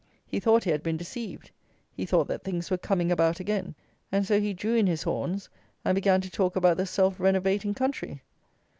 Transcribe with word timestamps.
He 0.25 0.39
thought 0.39 0.63
he 0.63 0.71
had 0.71 0.81
been 0.81 0.97
deceived: 0.97 1.51
he 1.93 2.07
thought 2.07 2.27
that 2.27 2.43
things 2.43 2.71
were 2.71 2.77
coming 2.79 3.11
about 3.11 3.39
again; 3.39 3.75
and 4.11 4.25
so 4.25 4.41
he 4.41 4.51
drew 4.51 4.73
in 4.73 4.87
his 4.87 5.03
horns, 5.03 5.47
and 5.85 5.93
began 5.93 6.21
to 6.21 6.29
talk 6.31 6.55
about 6.55 6.77
the 6.77 6.87
self 6.87 7.19
renovating 7.19 7.75
country. 7.75 8.23